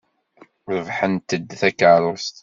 Rebḥent-d 0.73 1.49
takeṛṛust. 1.59 2.37